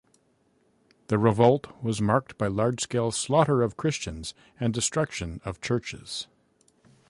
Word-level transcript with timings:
The 1.09 1.19
revolt 1.19 1.67
was 1.83 2.01
marked 2.01 2.35
by 2.39 2.47
large 2.47 2.81
scale 2.81 3.11
slaughter 3.11 3.61
of 3.61 3.77
Christians 3.77 4.33
and 4.59 4.73
destruction 4.73 5.39
of 5.45 5.61
churches. 5.61 6.25